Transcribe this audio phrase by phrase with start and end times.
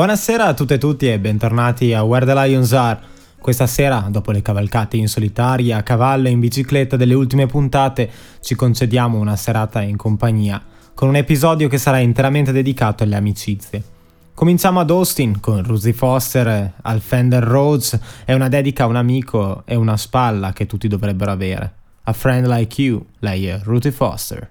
[0.00, 2.98] Buonasera a tutte e tutti e bentornati a Where the Lions Are.
[3.38, 8.10] Questa sera, dopo le cavalcate in solitaria, a cavallo e in bicicletta delle ultime puntate,
[8.40, 10.58] ci concediamo una serata in compagnia,
[10.94, 13.84] con un episodio che sarà interamente dedicato alle amicizie.
[14.32, 19.64] Cominciamo ad Austin con Ruthie Foster al Fender Rhodes e una dedica a un amico
[19.66, 21.74] e una spalla che tutti dovrebbero avere.
[22.04, 24.50] A friend like you, lei è Ruthie Foster.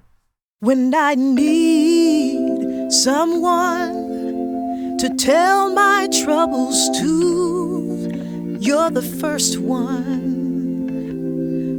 [0.59, 4.08] When I need someone
[4.99, 10.35] to tell my troubles to, you're the first one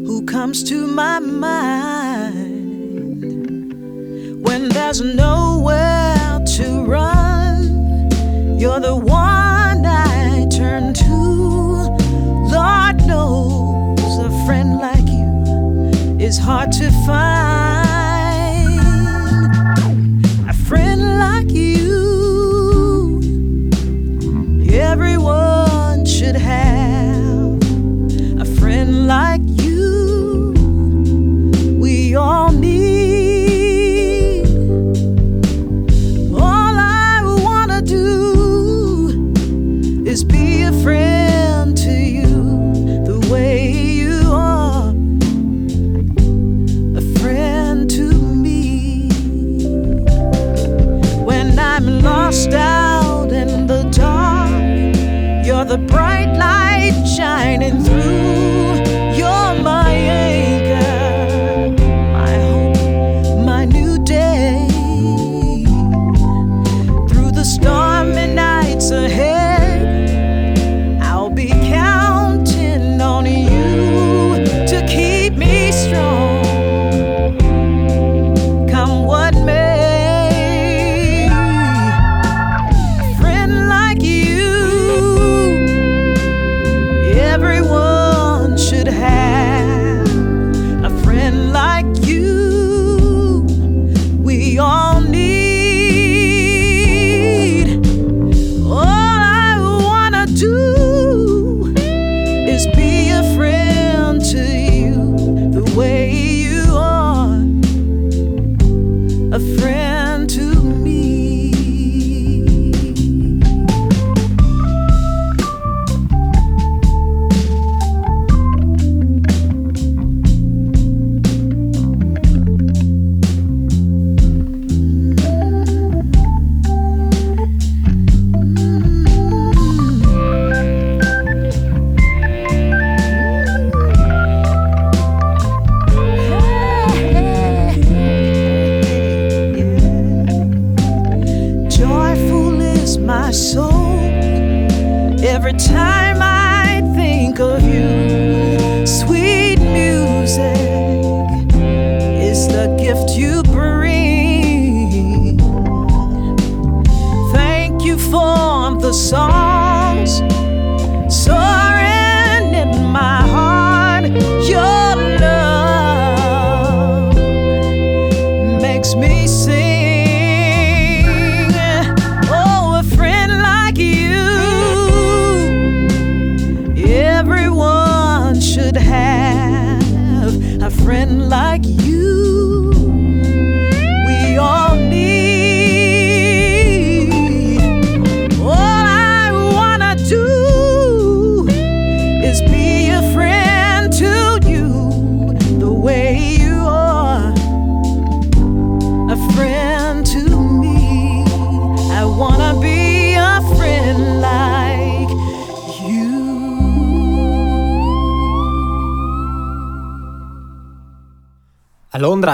[0.07, 2.33] who comes to my mind.
[4.43, 8.09] When there's nowhere to run,
[8.59, 11.15] you're the one I turn to.
[12.57, 17.70] Lord knows a friend like you is hard to find.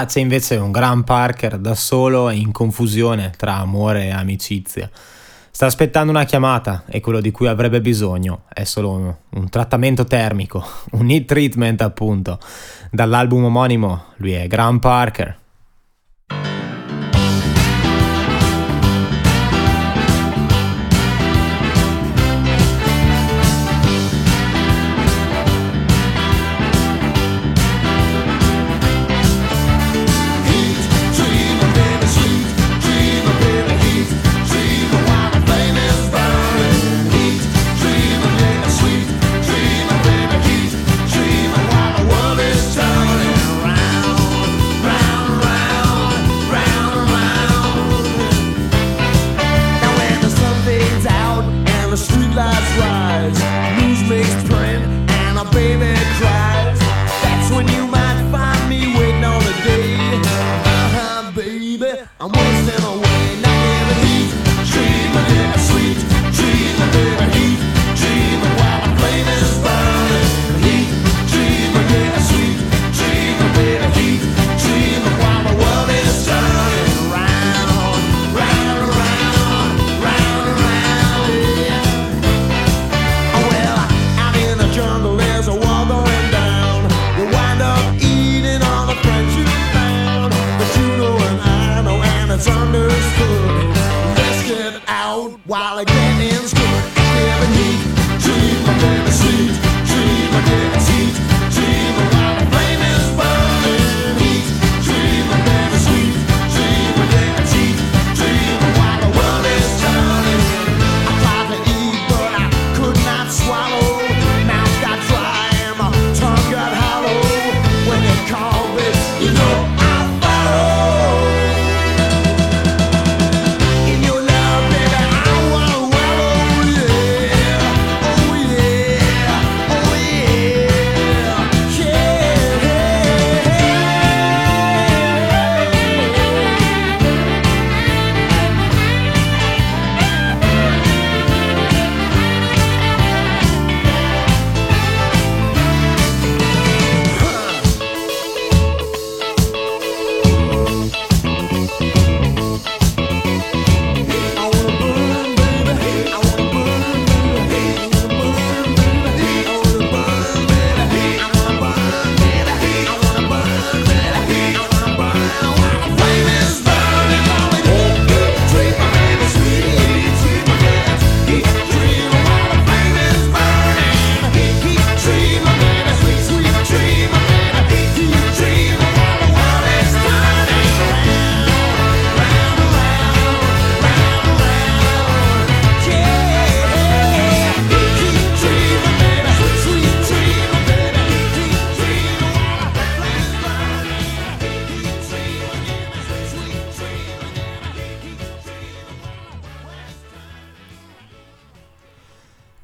[0.05, 4.89] C'è invece un Graham Parker da solo e in confusione tra amore e amicizia.
[5.57, 10.03] Sta aspettando una chiamata e quello di cui avrebbe bisogno è solo un, un trattamento
[10.03, 10.63] termico,
[10.93, 12.39] un heat treatment appunto.
[12.91, 15.37] Dall'album omonimo lui è Graham Parker.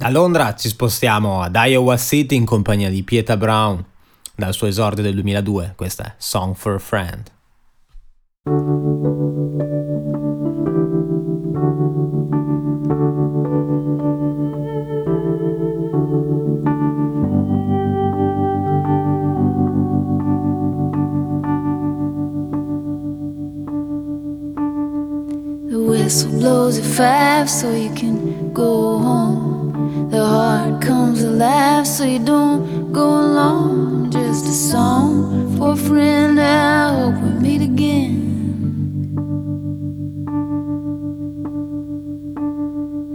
[0.03, 3.81] Da Londra ci spostiamo ad Iowa City in compagnia di Pieta Brown
[4.35, 7.31] dal suo esordio del 2002, questa è Song for a Friend.
[25.69, 29.22] The whistle blows at five so you can go home.
[30.13, 34.11] The heart comes alive so you don't go alone.
[34.11, 36.39] Just a song for a friend.
[36.39, 38.13] I hope we meet again.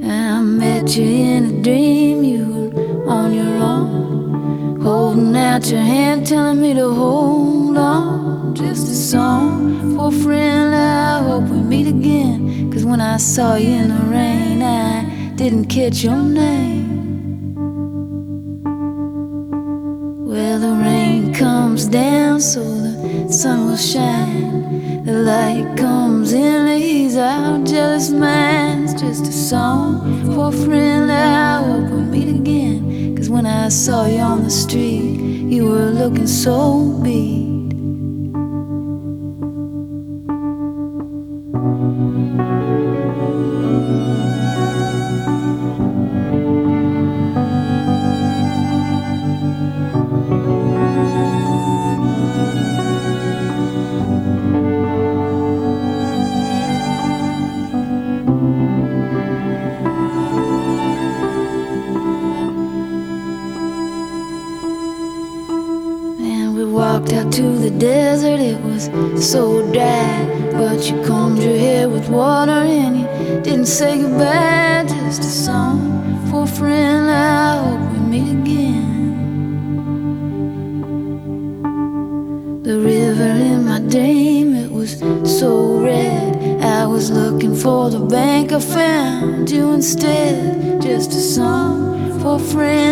[0.02, 4.80] I met you in a dream, you were on your own.
[4.80, 8.56] Holding out your hand, telling me to hold on.
[8.56, 10.74] Just a song for a friend.
[10.74, 12.72] I hope we meet again.
[12.72, 17.14] Cause when I saw you in the rain, I didn't catch your name.
[20.26, 25.04] Well, the rain comes down so the sun will shine.
[25.04, 29.00] The light comes in, ease out jealous minds.
[29.00, 31.08] Just a song for a friend.
[31.12, 33.16] I hope we meet again.
[33.16, 35.20] Cause when I saw you on the street,
[35.54, 37.57] you were looking so beat.
[73.68, 74.86] Say goodbye.
[74.88, 75.78] Just a song
[76.30, 78.96] for a friend, I hope we meet again.
[82.62, 84.98] The river in my dream, it was
[85.38, 86.62] so red.
[86.62, 90.80] I was looking for the bank, I found you instead.
[90.80, 92.87] Just a song for a friend,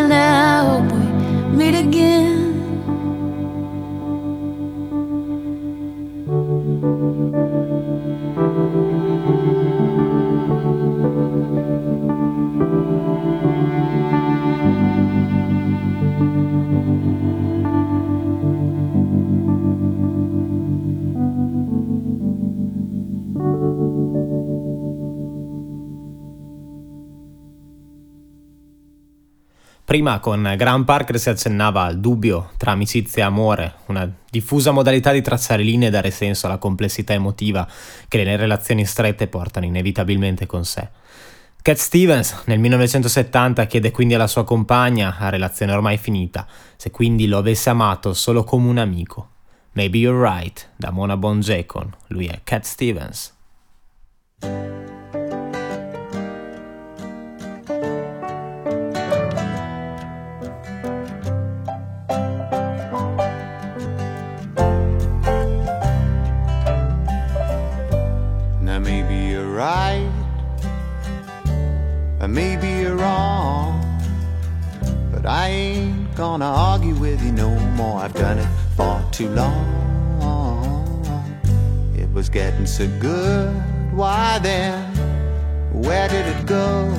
[30.07, 35.11] Prima con Graham Parker si accennava al dubbio tra amicizia e amore, una diffusa modalità
[35.11, 37.67] di tracciare linee e dare senso alla complessità emotiva
[38.07, 40.89] che le relazioni strette portano inevitabilmente con sé.
[41.61, 46.47] Cat Stevens nel 1970 chiede quindi alla sua compagna, a relazione ormai finita,
[46.77, 49.31] se quindi lo avesse amato solo come un amico.
[49.73, 53.35] Maybe You're Right, da Mona Bonjekon, lui è Cat Stevens.
[72.21, 73.81] And maybe you're wrong.
[75.11, 78.01] But I ain't gonna argue with you no more.
[78.01, 79.75] I've done it for too long.
[81.97, 83.55] It was getting so good.
[83.93, 84.95] Why then?
[85.73, 86.91] Where did it go?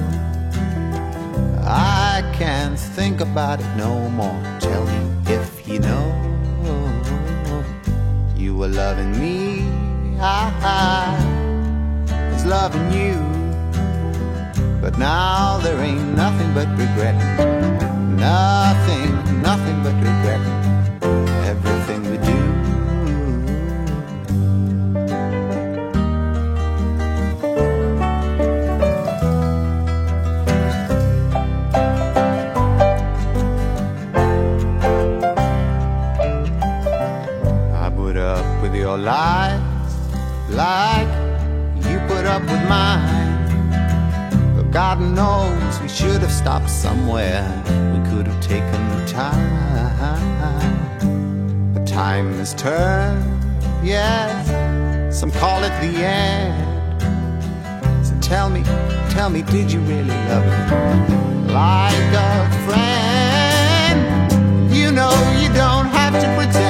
[1.63, 4.41] I can't think about it no more.
[4.59, 6.05] Tell me if you know
[8.35, 9.67] you were loving me.
[10.19, 11.26] I was
[12.47, 13.15] loving you.
[14.81, 17.15] But now there ain't nothing but regret.
[18.15, 20.41] Nothing, nothing but regret.
[21.45, 22.37] Everything we do.
[37.75, 39.67] I put up with your lies
[42.47, 43.37] with mine.
[44.55, 47.43] But God knows we should have stopped somewhere.
[47.93, 50.13] We could have taken the time.
[51.73, 53.23] But time has turned,
[53.83, 54.47] yes.
[55.17, 57.01] Some call it the end.
[58.05, 58.63] So tell me,
[59.09, 61.53] tell me, did you really love me?
[61.53, 63.99] Like a friend.
[64.73, 66.66] You know you don't have to pretend.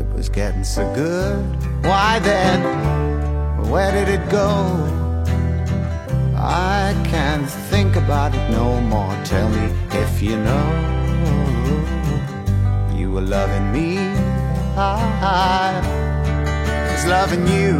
[0.00, 1.42] It was getting so good.
[1.90, 2.58] Why then?
[3.72, 4.50] Where did it go?
[6.36, 9.14] I can't think about it no more.
[9.32, 9.64] Tell me
[10.02, 10.66] if you know.
[12.98, 13.90] You were loving me.
[14.76, 15.70] I
[16.92, 17.72] was loving you.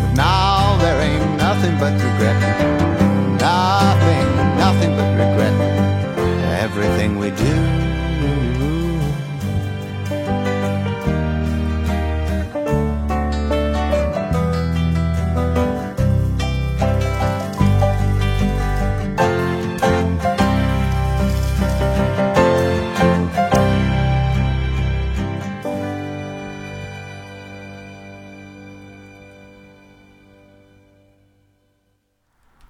[0.00, 2.40] But now there ain't nothing but regret.
[3.46, 4.26] Nothing,
[4.64, 5.73] nothing but regret.
[6.76, 8.03] Everything we do.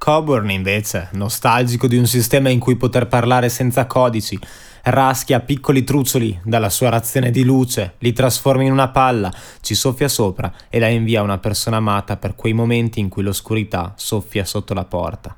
[0.05, 4.39] Coburn, invece, nostalgico di un sistema in cui poter parlare senza codici,
[4.83, 9.33] raschia piccoli truzzoli dalla sua razione di luce, li trasforma in una palla,
[9.63, 13.23] ci soffia sopra e la invia a una persona amata per quei momenti in cui
[13.23, 15.35] l'oscurità soffia sotto la porta.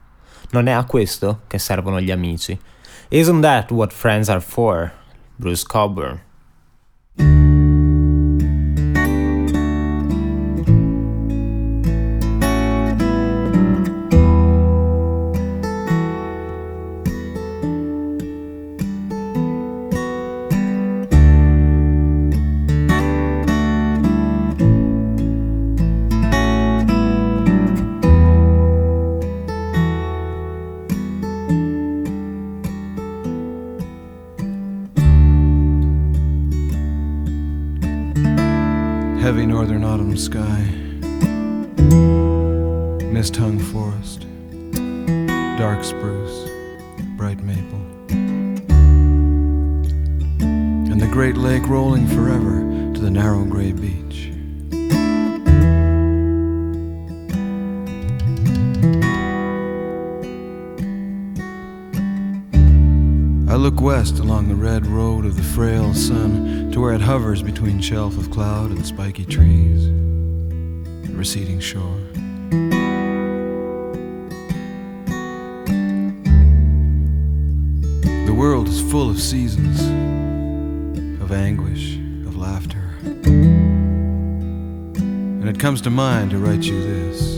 [0.51, 2.59] Non è a questo che servono gli amici.
[3.11, 4.93] Isn't that what friends are for?
[5.37, 7.56] Bruce Coburn.
[40.17, 40.63] Autumn sky,
[43.05, 44.25] mist hung forest,
[45.59, 46.49] dark spruce,
[47.17, 47.83] bright maple,
[50.89, 52.61] and the great lake rolling forever
[52.95, 54.31] to the narrow gray beach.
[63.49, 67.43] I look west along the red road of the frail sun to where it hovers
[67.43, 69.96] between shelf of cloud and spiky trees,
[71.17, 71.99] receding shore.
[78.27, 79.81] The world is full of seasons,
[81.23, 81.97] of anguish,
[82.27, 82.85] of laughter.
[85.47, 87.37] And it comes to mind to write you this.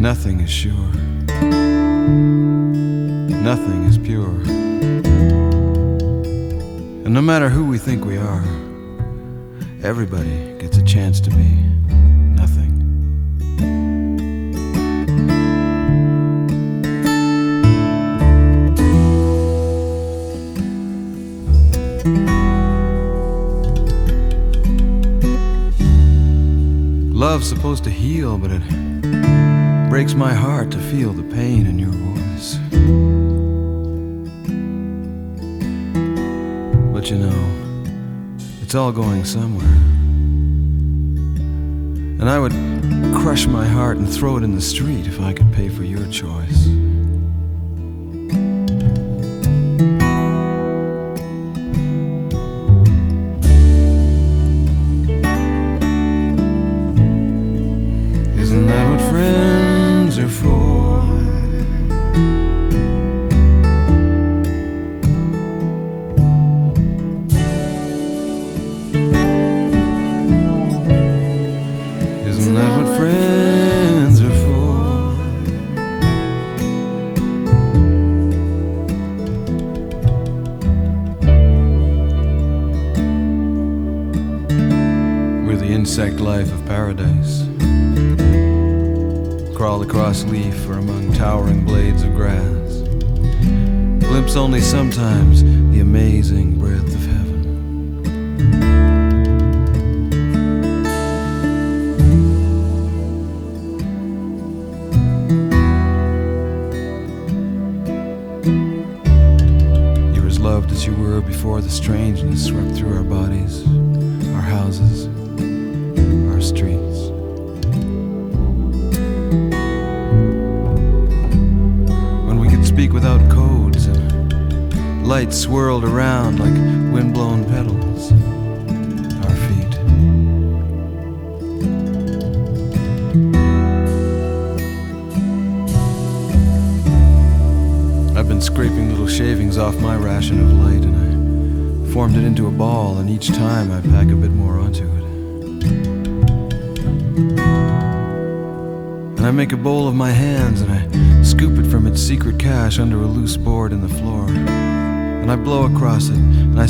[0.00, 0.92] Nothing is sure.
[3.42, 4.42] Nothing is pure.
[7.04, 8.44] And no matter who we think we are,
[9.84, 11.42] Everybody gets a chance to be
[12.36, 12.70] nothing.
[27.12, 28.62] Love's supposed to heal, but it
[29.90, 32.01] breaks my heart to feel the pain in your
[38.72, 39.68] it's all going somewhere.
[42.18, 42.52] And I would
[43.20, 46.06] crush my heart and throw it in the street if I could pay for your
[46.06, 46.68] choice.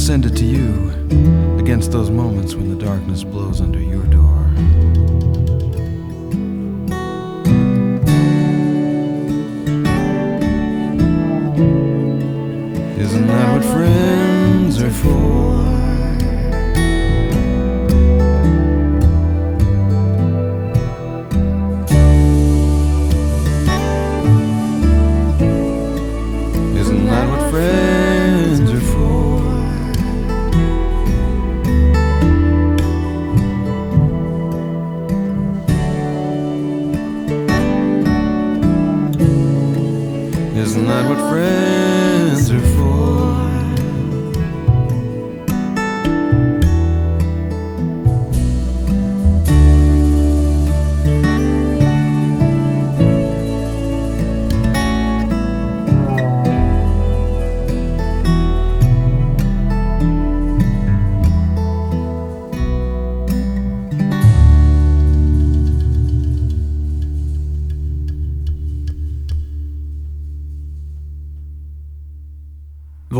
[0.02, 0.90] Send it to you
[1.60, 4.02] against those moments when the darkness blows under your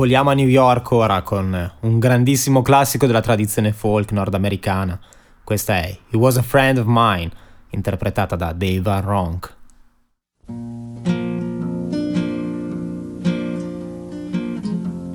[0.03, 4.99] Voliamo a New York ora con un grandissimo classico della tradizione folk nordamericana.
[5.45, 7.31] Questa è He Was a Friend of Mine,
[7.71, 9.55] interpretata da Dave Ronk.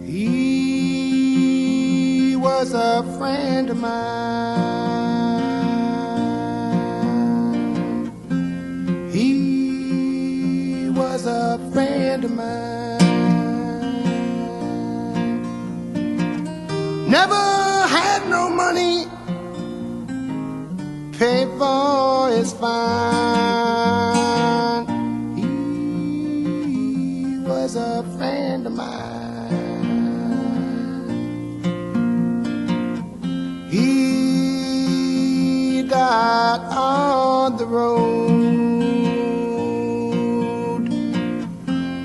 [0.05, 0.37] He
[2.39, 4.05] was a friend of mine.
[9.11, 12.66] He was a friend of mine.
[17.07, 19.05] Never had no money,
[21.17, 22.85] pay for his fine.
[25.37, 25.45] He
[27.47, 29.07] was a friend of mine.
[33.71, 33.87] He
[35.83, 38.27] died on the road.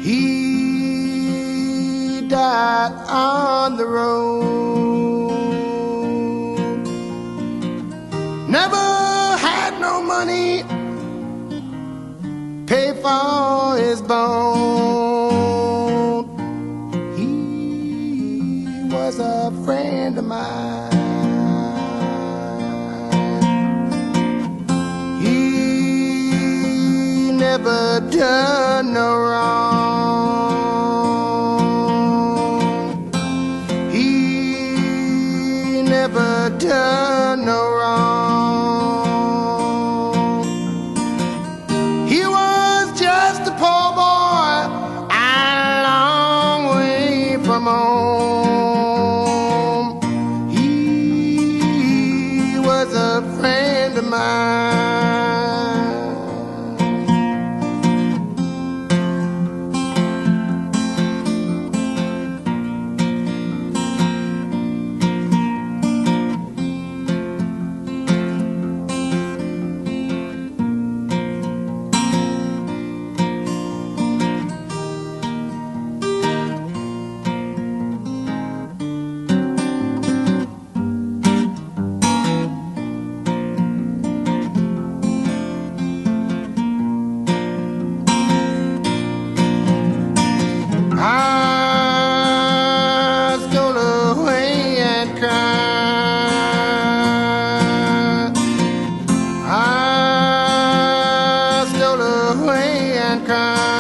[0.01, 0.21] He
[2.29, 4.32] died on the road.
[103.29, 103.72] Away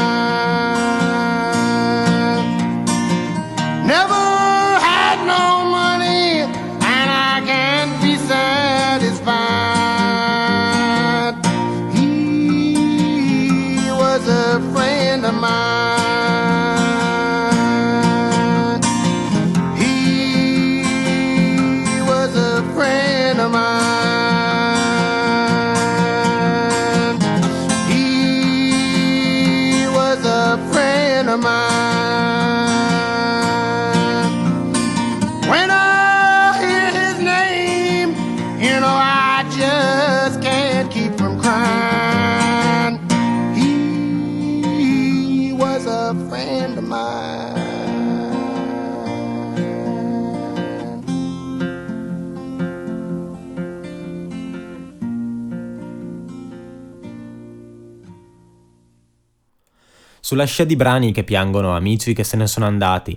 [60.32, 63.14] Sulla scia di brani che piangono amici che se ne sono andati,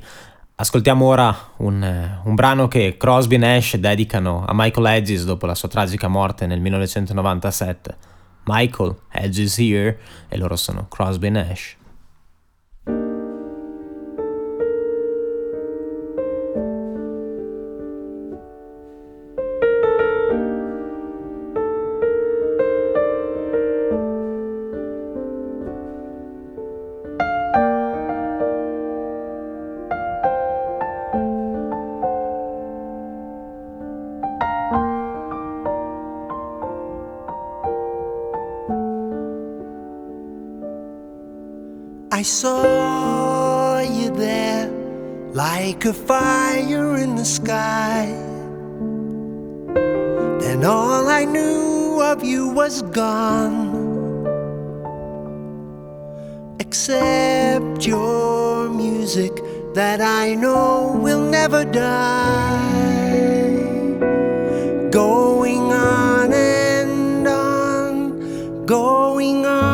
[0.53, 5.45] ascoltiamo ora un, eh, un brano che Crosby e Nash dedicano a Michael Hedges dopo
[5.45, 7.95] la sua tragica morte nel 1997.
[8.47, 9.97] Michael, Hedges Here,
[10.27, 11.77] e loro sono Crosby e Nash.
[47.85, 48.05] Sky.
[50.41, 53.57] Then all I knew of you was gone.
[56.59, 59.33] Except your music
[59.73, 62.61] that I know will never die.
[64.91, 69.64] Going on and on, going on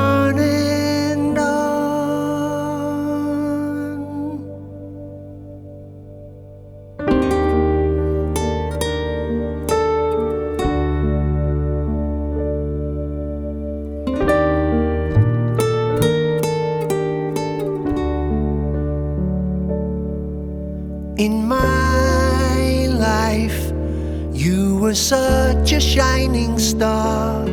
[24.92, 27.46] were such a shining star,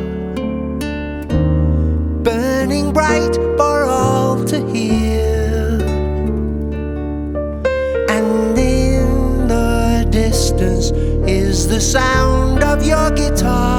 [2.21, 5.79] burning bright for all to hear.
[8.09, 10.91] And in the distance
[11.41, 13.78] is the sound of your guitar,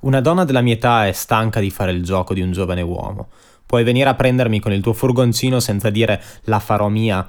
[0.00, 3.28] Una donna della mia età è stanca di fare il gioco di un giovane uomo.
[3.66, 7.28] Puoi venire a prendermi con il tuo furgoncino senza dire la farò mia.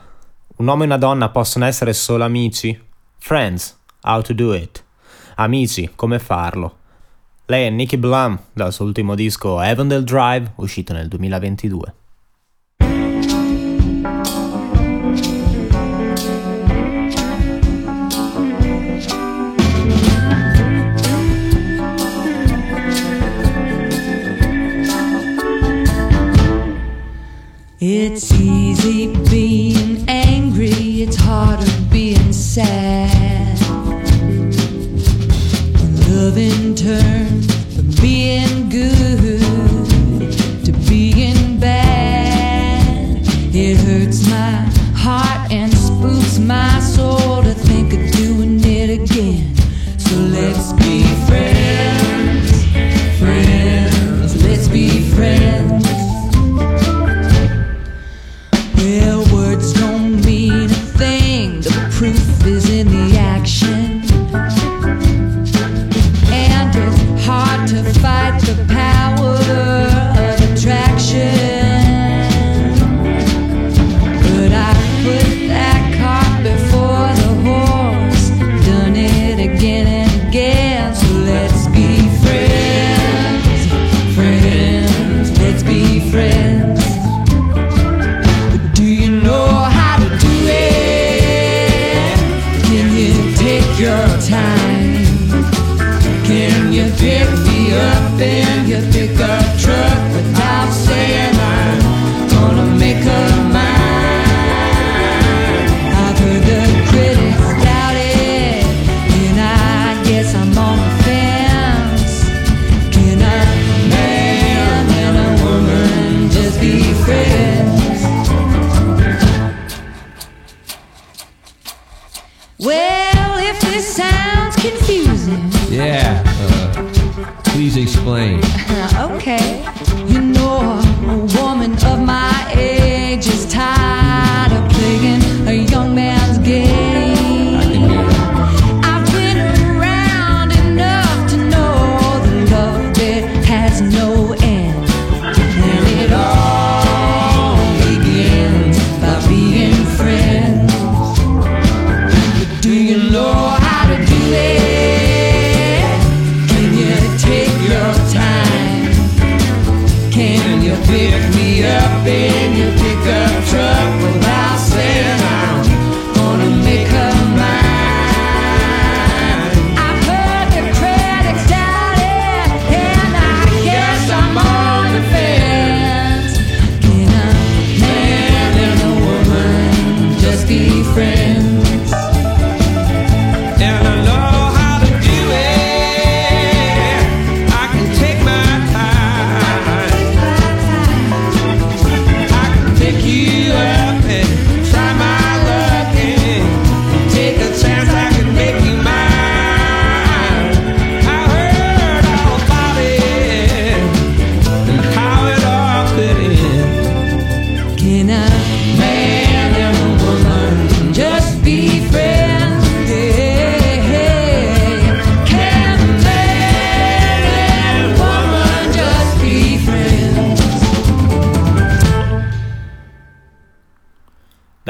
[0.55, 2.79] Un uomo e una donna possono essere solo amici.
[3.17, 4.83] Friends, how to do it.
[5.35, 6.77] Amici, come farlo.
[7.45, 12.00] Lei è Nicky Blum, dal suo ultimo disco Avondale Drive, uscito nel 2022.
[28.03, 33.59] It's easy being angry, it's harder being sad.
[36.09, 39.40] Love in turn for being good.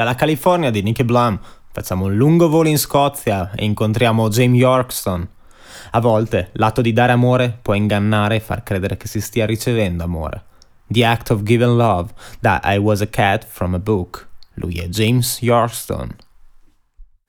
[0.02, 1.38] Dalla California di Nicky Blum
[1.70, 5.28] facciamo un lungo volo in Scozia e incontriamo Jamie Yorkston.
[5.92, 10.02] A volte l'atto di dare amore può ingannare e far credere che si stia ricevendo
[10.02, 10.42] amore.
[10.88, 12.10] The Act of Giving Love
[12.40, 14.26] da I Was a Cat from a Book.
[14.54, 16.16] Lui è James Yorkston.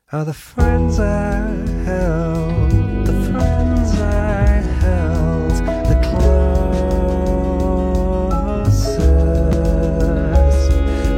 [0.10, 1.44] Are the friends I
[1.86, 6.58] held, the friends I held, the closest,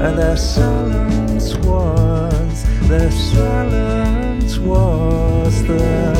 [0.02, 0.75] and they're so
[3.12, 6.15] silence was there.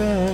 [0.00, 0.29] Safe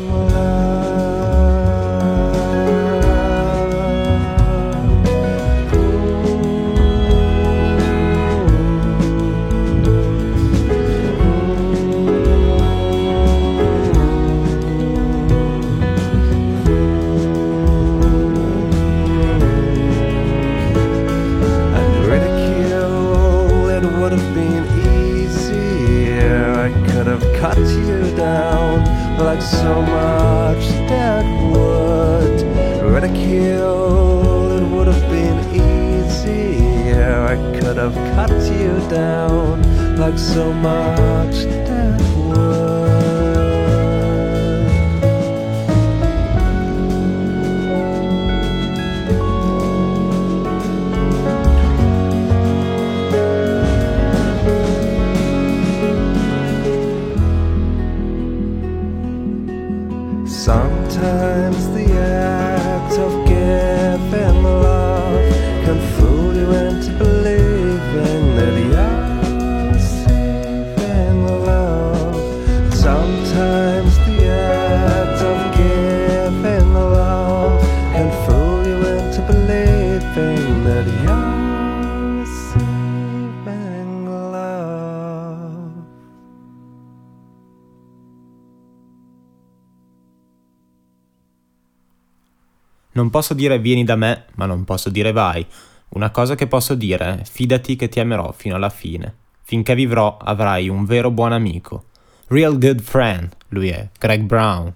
[93.17, 95.47] posso dire vieni da me, ma non posso dire vai.
[95.91, 99.15] Una cosa che posso dire è fidati che ti amerò fino alla fine.
[99.43, 101.85] Finché vivrò avrai un vero buon amico.
[102.27, 104.75] Real good friend, lui è Greg Brown.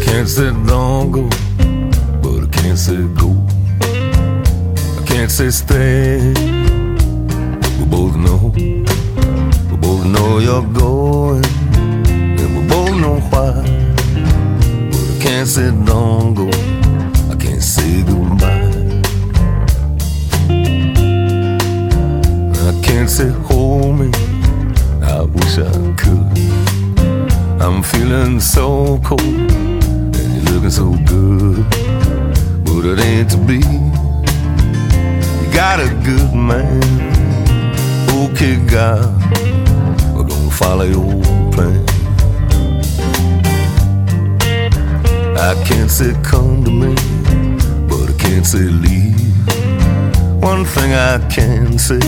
[0.00, 1.28] Can't say don't go,
[2.22, 3.36] but I can't say go.
[3.82, 6.63] I can't say stay.
[7.94, 11.44] Both know, we both know you're going,
[11.76, 13.52] and we both know why.
[14.90, 16.48] But I can't say don't go,
[17.30, 19.00] I can't say goodbye.
[22.68, 24.10] I can't say hold me,
[25.00, 26.26] I wish I could.
[27.62, 31.64] I'm feeling so cold and you're looking so good,
[32.64, 33.60] but it ain't to be.
[35.40, 37.13] You got a good man,
[38.34, 39.06] okay, God.
[40.14, 41.22] We're gonna follow your
[41.52, 41.84] plan.
[45.38, 46.94] I can't say come to me,
[47.88, 49.14] but I can't say leave.
[50.42, 52.00] One thing I can say,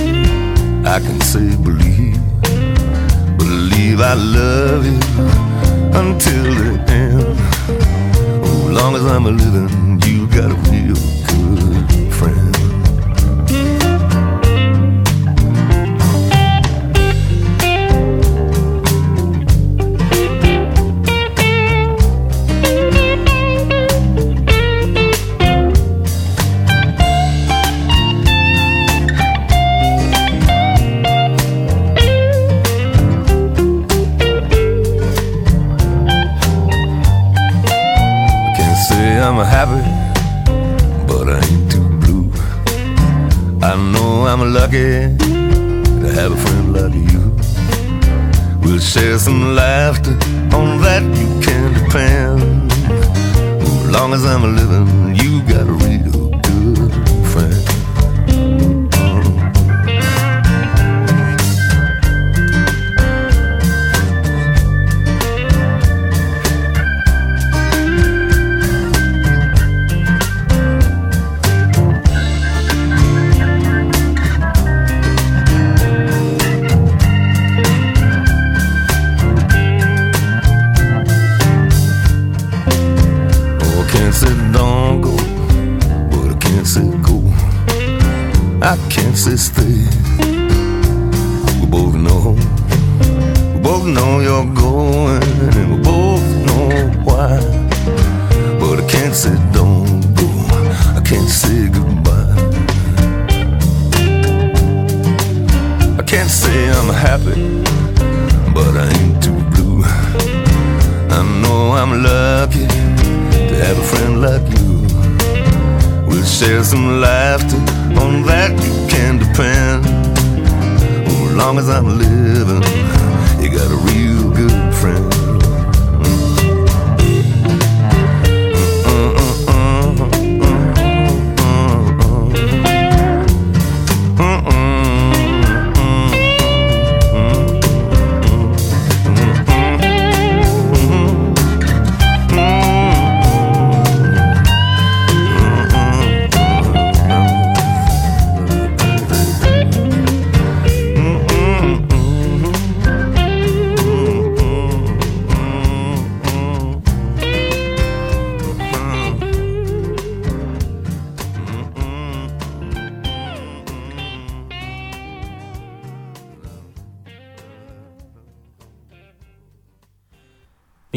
[0.85, 2.19] I can say believe.
[3.39, 4.99] Believe I love you
[6.01, 7.39] until the end.
[8.45, 10.97] Oh, long as I'm a living, you got a real
[44.67, 45.17] lucky
[46.01, 47.23] to have a friend like you.
[48.63, 50.11] We'll share some laughter,
[50.57, 52.73] on that you can depend.
[53.63, 55.96] As long as I'm living, you got a real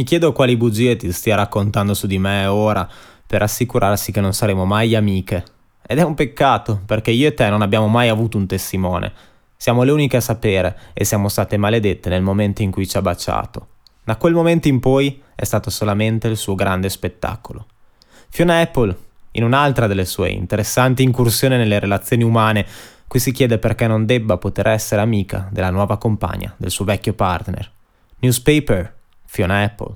[0.10, 2.90] chiedo quali bugie ti stia raccontando su di me ora
[3.28, 5.44] per assicurarsi che non saremo mai amiche.
[5.86, 9.14] Ed è un peccato, perché io e te non abbiamo mai avuto un testimone.
[9.56, 13.04] Siamo le uniche a sapere e siamo state maledette nel momento in cui ci ha
[13.04, 13.68] baciato.
[14.04, 17.68] Da quel momento in poi è stato solamente il suo grande spettacolo.
[18.30, 18.98] Fiona Apple,
[19.34, 22.66] in un'altra delle sue interessanti incursioni nelle relazioni umane,
[23.06, 27.14] qui si chiede perché non debba poter essere amica della nuova compagna, del suo vecchio
[27.14, 27.70] partner.
[28.22, 28.98] Newspaper,
[29.32, 29.96] Fiona Apple.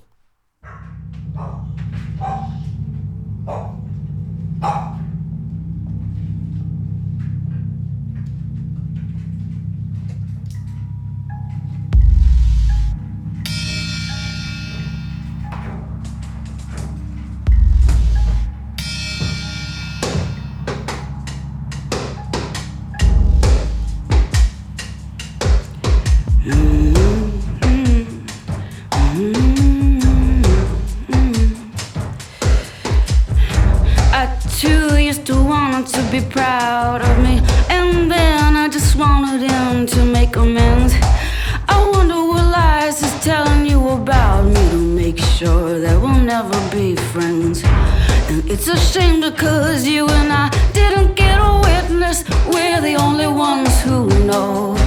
[48.54, 52.24] It's a shame because you and I didn't get a witness.
[52.46, 54.78] We're the only ones who know.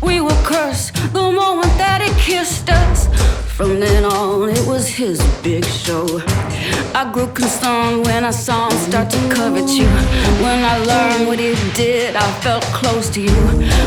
[0.00, 3.08] We were cursed the moment that he kissed us.
[3.56, 6.06] From then on, it was his big show.
[6.94, 9.88] I grew concerned when I saw him start to covet you.
[10.44, 13.40] When I learned what he did, I felt close to you.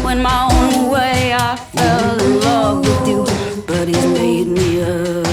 [0.04, 3.24] When my own way, I fell in love with you.
[3.66, 5.27] But he's made me a.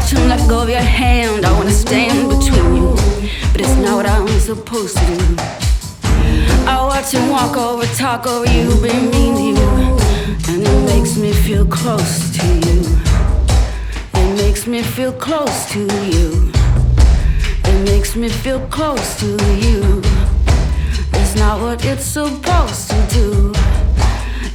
[0.00, 1.44] I watch him let go of your hand.
[1.44, 2.96] I wanna stand between you.
[3.52, 5.34] But it's not what I'm supposed to do.
[6.66, 9.70] I watch him walk over, talk over you, be mean to you.
[10.48, 12.80] And it makes me feel close to you.
[14.14, 16.50] It makes me feel close to you.
[17.64, 19.26] It makes me feel close to
[19.66, 20.00] you.
[21.12, 23.52] It's not what it's supposed to do.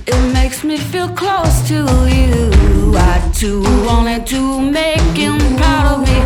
[0.08, 2.74] It makes me feel close to you.
[2.98, 6.20] I too wanted to make him proud of me.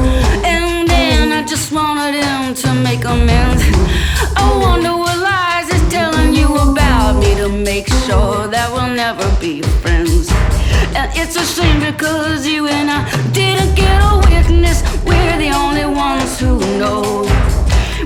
[0.45, 3.63] And then I just wanted him to make amends.
[4.35, 9.27] I wonder what lies he's telling you about me to make sure that we'll never
[9.39, 10.29] be friends.
[10.95, 13.01] And it's a shame because you and I
[13.31, 14.83] didn't get a witness.
[15.03, 17.23] We're the only ones who know.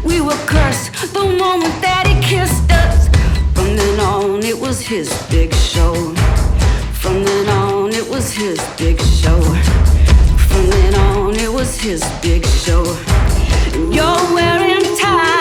[0.03, 3.07] We were cursed the moment that he kissed us.
[3.53, 6.13] From then on, it was his big show.
[7.03, 9.41] From then on, it was his big show.
[10.47, 12.85] From then on, it was his big show.
[13.91, 15.32] You're wearing time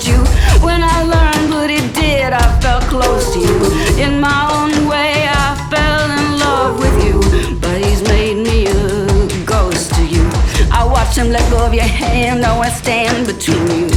[0.00, 0.18] to you.
[0.64, 3.58] When I learned what he did, I felt close to you.
[4.00, 7.20] In my own way, I fell in love with you.
[7.60, 10.24] But he's made me a ghost to you.
[10.72, 13.88] I watched him let go of your hand, I want stand between you.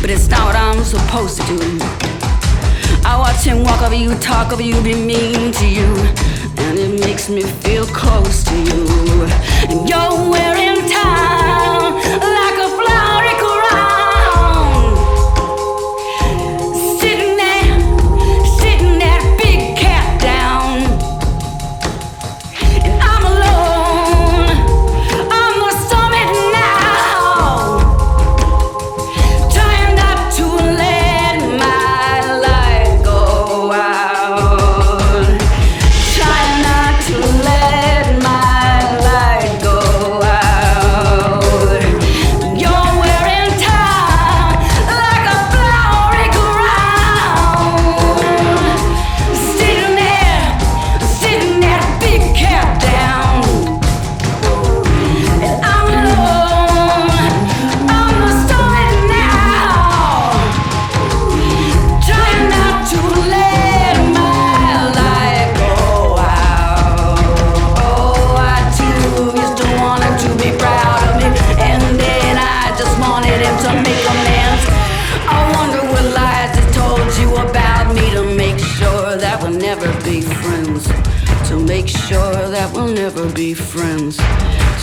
[0.00, 1.78] But it's not what I'm supposed to do.
[3.04, 5.88] I watch him walk over you, talk over you, be mean to you.
[6.64, 9.26] And it makes me feel close to you.
[9.70, 11.47] And you're wearing time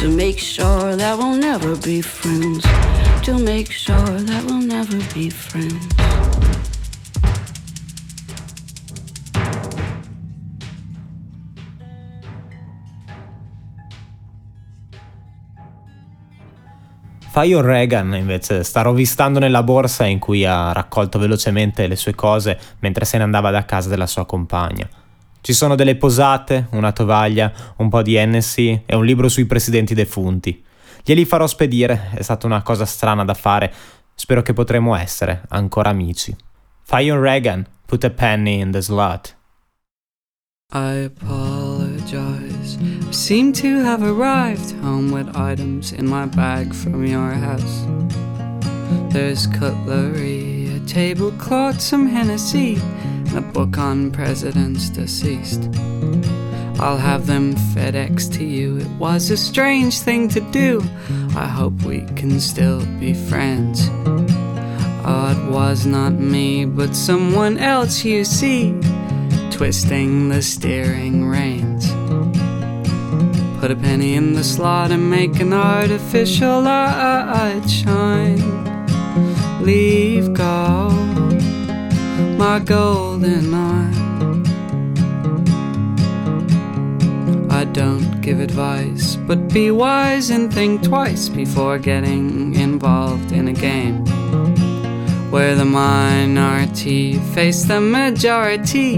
[0.06, 2.64] To make sure that we'll never be friends.
[3.24, 5.84] To make sure that we'll never be friends.
[17.32, 22.60] Fire Reagan invece sta rovistando nella borsa in cui ha raccolto velocemente le sue cose
[22.82, 24.88] mentre se ne andava da casa della sua compagna.
[25.46, 29.93] Ci sono delle posate, una tovaglia, un po' di Hennessy e un libro sui presidenti
[29.93, 30.66] defunti.
[31.04, 33.72] Glieli farò spedire, è stata una cosa strana da fare,
[34.16, 36.36] spero che potremo essere ancora amici.
[36.82, 39.36] Fire Reagan, put a penny in the slot.
[40.74, 42.80] I apologize.
[43.08, 47.86] I seem to have arrived home with items in my bag from your house.
[49.12, 52.82] There's cutlery, a tablecloth, some Hennessy,
[53.34, 55.69] a book on presidents deceased.
[56.80, 58.78] I'll have them FedEx to you.
[58.78, 60.82] It was a strange thing to do.
[61.36, 63.89] I hope we can still be friends.
[65.07, 68.78] Oh, it was not me, but someone else, you see
[69.51, 71.88] twisting the steering reins.
[73.61, 78.43] Put a penny in the slot and make an artificial light shine.
[79.63, 81.24] Leave go
[82.38, 84.06] my golden eye.
[87.50, 93.54] I don't give advice, but be wise and think twice before getting involved in a
[93.54, 94.06] game
[95.32, 98.96] where the minority face the majority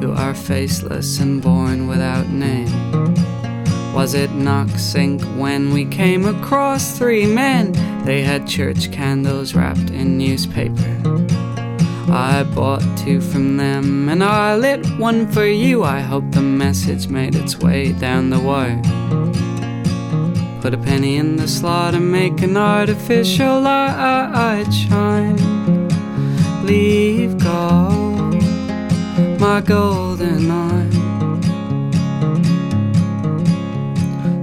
[0.00, 2.72] who are faceless and born without name.
[3.94, 7.72] Was it Knocksink when we came across three men?
[8.04, 11.37] They had church candles wrapped in newspaper.
[12.10, 15.84] I bought two from them and I lit one for you.
[15.84, 18.80] I hope the message made its way down the wire.
[20.62, 25.36] Put a penny in the slot and make an artificial light shine.
[26.64, 27.90] Leave go
[29.38, 30.88] my golden eye.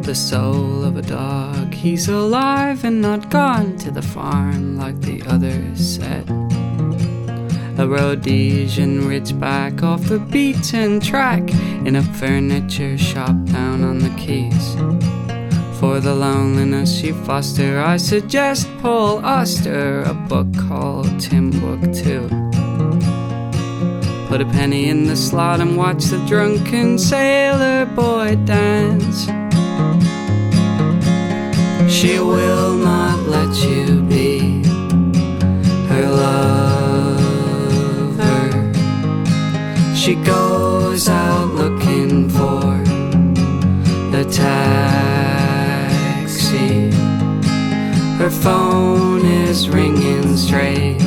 [0.03, 5.23] The soul of a dog, he's alive and not gone to the farm like the
[5.23, 6.44] others said.
[7.77, 11.41] A Rhodesian ridgeback off the beaten track
[11.85, 14.75] in a furniture shop down on the Keys.
[15.79, 22.29] For the loneliness you foster, I suggest Paul Auster, a book called Timbuktu.
[24.29, 29.25] Put a penny in the slot and watch the drunken sailor boy dance.
[31.91, 34.63] She will not let you be
[35.89, 36.54] her lover.
[40.05, 42.77] She goes out looking for
[44.11, 45.71] the taxi.
[48.19, 50.99] Her phone is ringing straight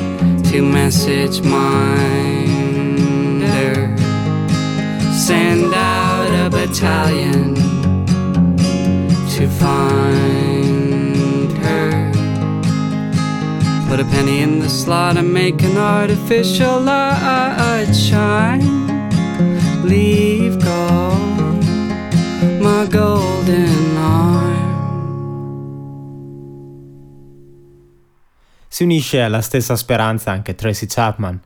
[0.50, 1.76] to message minder.
[5.14, 7.54] Send out a battalion
[9.36, 12.10] to find her.
[13.88, 18.77] Put a penny in the slot and make an artificial light shine.
[19.88, 21.12] Leave go
[22.60, 24.66] my golden arm.
[28.68, 31.40] Si unisce alla stessa speranza anche Tracy Chapman.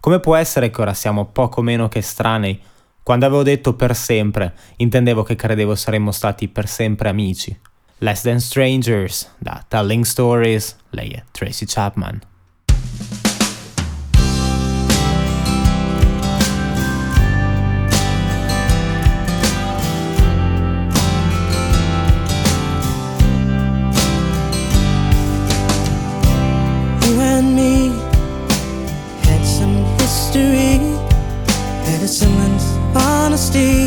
[0.00, 2.60] Come può essere che ora siamo poco meno che estranei?
[3.00, 7.56] Quando avevo detto per sempre, intendevo che credevo saremmo stati per sempre amici.
[7.98, 12.20] Less Than Strangers, da Telling Stories, lei è Tracy Chapman.
[33.44, 33.83] Honesty.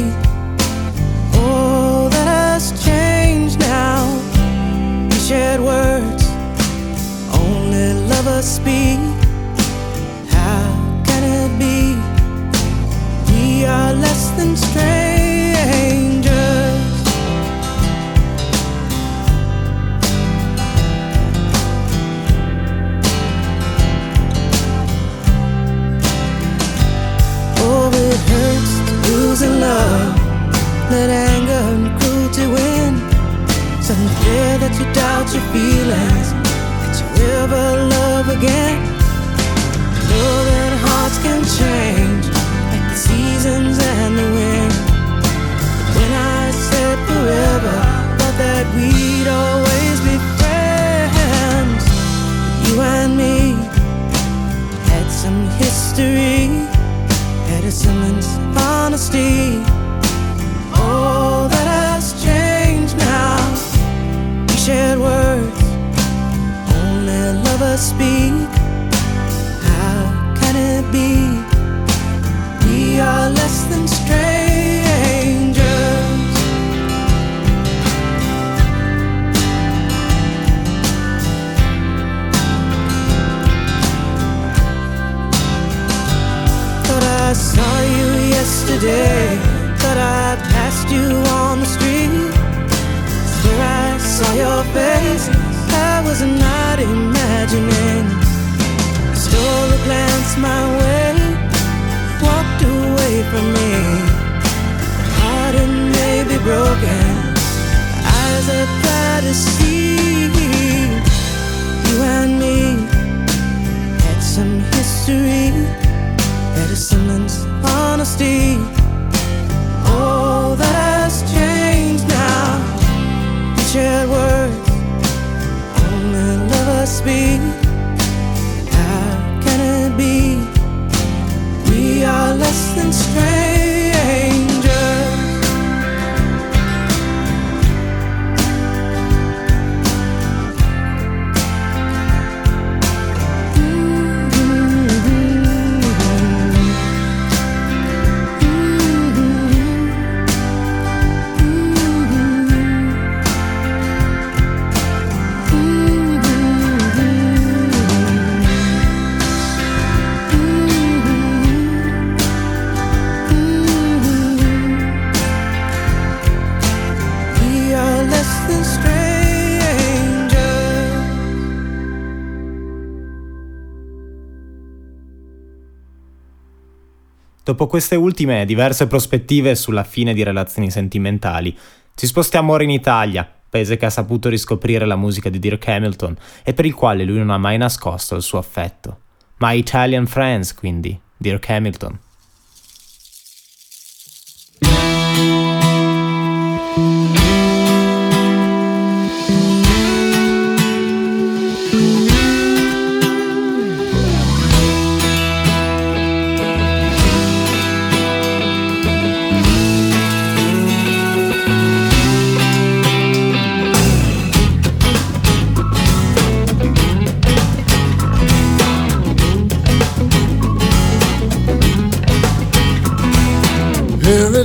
[177.58, 181.58] Dopo queste ultime diverse prospettive sulla fine di relazioni sentimentali,
[181.96, 186.16] ci spostiamo ora in Italia, paese che ha saputo riscoprire la musica di Dirk Hamilton
[186.44, 189.00] e per il quale lui non ha mai nascosto il suo affetto.
[189.38, 191.98] My Italian Friends, quindi, Dirk Hamilton.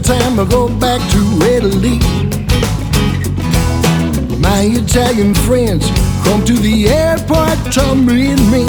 [0.02, 1.98] Time I go back to Italy,
[4.40, 5.86] my Italian friends
[6.24, 8.66] come to the airport to meet me.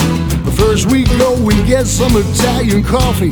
[0.53, 3.31] First we go and get some Italian coffee.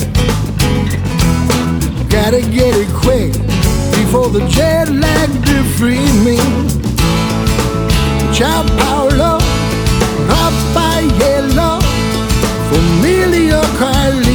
[2.09, 3.33] Gotta get it quick
[3.93, 6.37] before the jet lag defeat me.
[8.33, 9.37] Ciao Paolo,
[10.27, 11.79] Raffaello,
[12.71, 14.30] Familia.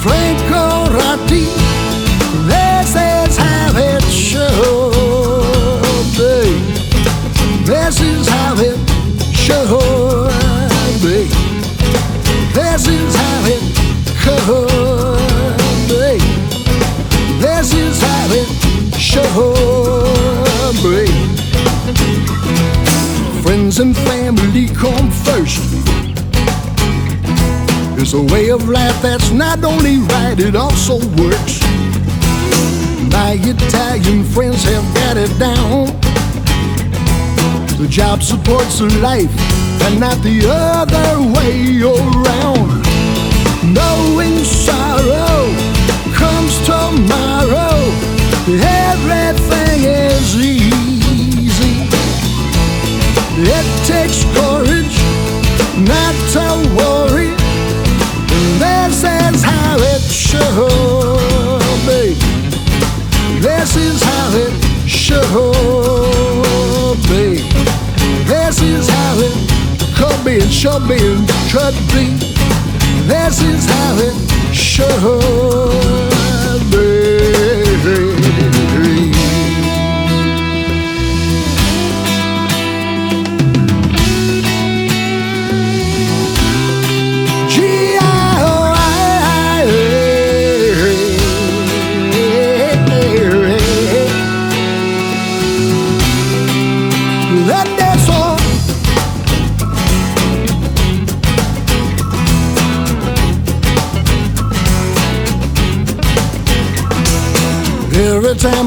[0.00, 1.44] Franco Ratti,
[2.48, 4.48] this is how it should
[6.16, 6.58] be.
[7.66, 8.78] This is how it
[9.36, 9.68] should
[11.02, 11.28] be.
[12.54, 13.62] This is how it
[15.88, 16.18] be.
[17.40, 18.48] This is how it
[18.98, 19.34] should
[20.82, 21.06] be.
[23.42, 25.69] Friends and family come first.
[28.12, 31.62] It's a way of life that's not only right, it also works.
[33.06, 35.86] My Italian friends have got it down.
[37.78, 39.30] The job supports the life
[39.82, 42.82] and not the other way around.
[43.72, 45.46] Knowing sorrow
[46.12, 47.78] comes tomorrow,
[48.90, 51.86] everything is easy.
[53.38, 54.98] It takes courage
[55.86, 56.99] not to worry.
[60.30, 60.54] Should
[61.86, 62.14] be.
[63.40, 64.52] This is how it
[64.88, 65.26] should
[67.08, 67.42] be.
[68.28, 69.34] This is how it
[69.96, 72.04] could be, it should be, it should be.
[73.08, 74.14] This is how it
[74.54, 75.00] should
[76.70, 78.19] be.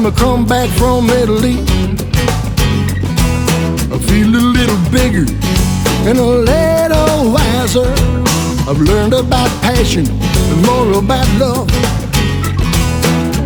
[0.06, 1.56] I come back from Italy,
[3.90, 5.24] I feel a little bigger
[6.06, 7.88] and a little wiser.
[8.68, 11.70] I've learned about passion and more about love.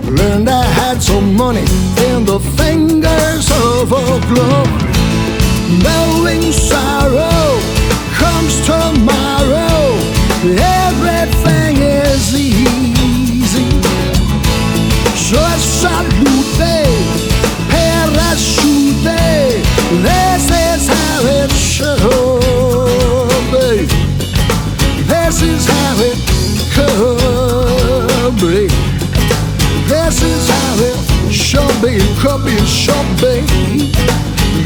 [0.08, 1.66] Learned I had some money
[2.08, 4.70] in the fingers of a glove.
[5.84, 7.60] Knowing sorrow
[8.18, 9.94] comes tomorrow,
[10.58, 12.47] everything is easy.
[19.90, 21.98] This is how it should
[23.50, 23.86] be.
[25.04, 26.18] This is how it
[26.74, 28.68] could be.
[29.88, 33.40] This is how it should be, could be, should be.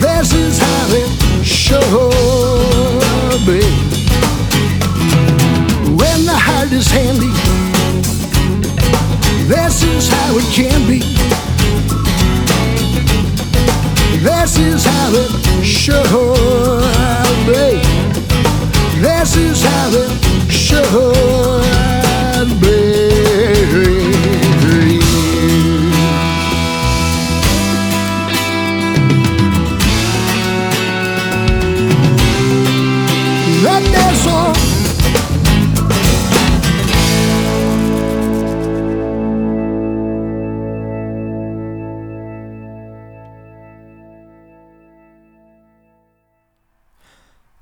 [0.00, 1.80] This is how it should
[3.46, 3.62] be.
[5.94, 7.30] When the heart is handy,
[9.46, 11.51] this is how it can be.
[14.22, 16.04] This is how it should
[17.44, 17.82] be.
[19.00, 21.71] This is how it should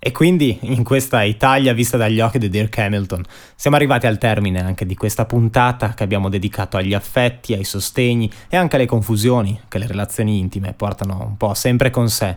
[0.03, 3.22] E quindi, in questa Italia vista dagli occhi di Dirk Hamilton,
[3.55, 8.32] siamo arrivati al termine anche di questa puntata che abbiamo dedicato agli affetti, ai sostegni
[8.48, 12.34] e anche alle confusioni che le relazioni intime portano un po' sempre con sé.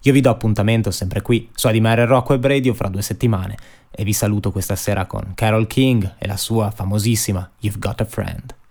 [0.00, 3.54] Io vi do appuntamento sempre qui su Adimare Rocco e Radio fra due settimane
[3.90, 8.04] e vi saluto questa sera con Carol King e la sua famosissima You've Got a
[8.06, 8.63] Friend.